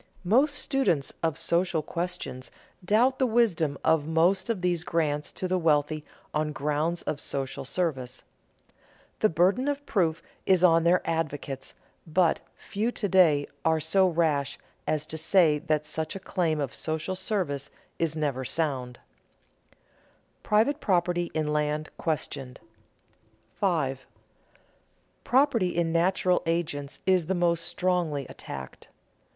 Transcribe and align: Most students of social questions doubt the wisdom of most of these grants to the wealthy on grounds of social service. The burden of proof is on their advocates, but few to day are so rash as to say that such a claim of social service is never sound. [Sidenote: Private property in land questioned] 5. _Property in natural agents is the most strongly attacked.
Most 0.25 0.55
students 0.55 1.13
of 1.21 1.37
social 1.37 1.83
questions 1.83 2.49
doubt 2.83 3.19
the 3.19 3.27
wisdom 3.27 3.77
of 3.85 4.07
most 4.07 4.49
of 4.49 4.61
these 4.61 4.83
grants 4.83 5.31
to 5.33 5.47
the 5.47 5.59
wealthy 5.59 6.03
on 6.33 6.51
grounds 6.53 7.03
of 7.03 7.21
social 7.21 7.63
service. 7.63 8.23
The 9.19 9.29
burden 9.29 9.67
of 9.67 9.85
proof 9.85 10.23
is 10.47 10.63
on 10.63 10.85
their 10.85 11.03
advocates, 11.07 11.75
but 12.07 12.39
few 12.55 12.91
to 12.91 13.07
day 13.07 13.45
are 13.63 13.79
so 13.79 14.07
rash 14.07 14.57
as 14.87 15.05
to 15.05 15.19
say 15.19 15.59
that 15.59 15.85
such 15.85 16.15
a 16.15 16.19
claim 16.19 16.59
of 16.59 16.73
social 16.73 17.13
service 17.13 17.69
is 17.99 18.15
never 18.15 18.43
sound. 18.43 18.97
[Sidenote: 18.97 20.41
Private 20.41 20.79
property 20.81 21.31
in 21.35 21.53
land 21.53 21.91
questioned] 21.99 22.59
5. 23.53 24.07
_Property 25.23 25.71
in 25.75 25.91
natural 25.93 26.41
agents 26.47 27.01
is 27.05 27.27
the 27.27 27.35
most 27.35 27.61
strongly 27.63 28.25
attacked. 28.25 28.87